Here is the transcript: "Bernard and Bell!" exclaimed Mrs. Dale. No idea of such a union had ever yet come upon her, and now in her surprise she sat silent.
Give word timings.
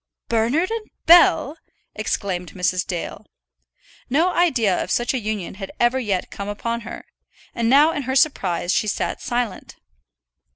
"Bernard 0.29 0.71
and 0.71 0.89
Bell!" 1.05 1.59
exclaimed 1.93 2.53
Mrs. 2.53 2.87
Dale. 2.87 3.23
No 4.09 4.29
idea 4.33 4.81
of 4.83 4.89
such 4.89 5.13
a 5.13 5.19
union 5.19 5.53
had 5.61 5.71
ever 5.79 5.99
yet 5.99 6.31
come 6.31 6.47
upon 6.47 6.81
her, 6.81 7.05
and 7.53 7.69
now 7.69 7.91
in 7.91 8.01
her 8.09 8.15
surprise 8.15 8.73
she 8.73 8.87
sat 8.87 9.21
silent. 9.21 9.75